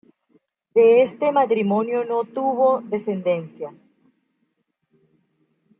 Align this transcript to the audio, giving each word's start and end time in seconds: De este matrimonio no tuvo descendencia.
De 0.73 1.03
este 1.03 1.31
matrimonio 1.31 2.03
no 2.03 2.23
tuvo 2.23 2.81
descendencia. 2.81 3.71